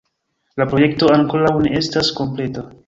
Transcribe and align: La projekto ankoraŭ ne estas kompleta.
La 0.61 0.67
projekto 0.71 1.11
ankoraŭ 1.19 1.55
ne 1.67 1.77
estas 1.83 2.13
kompleta. 2.23 2.71